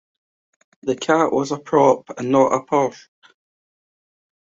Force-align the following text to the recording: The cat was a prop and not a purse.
The 0.81 0.95
cat 0.95 1.31
was 1.31 1.51
a 1.51 1.59
prop 1.59 2.05
and 2.17 2.31
not 2.31 2.53
a 2.55 2.63
purse. 2.65 3.07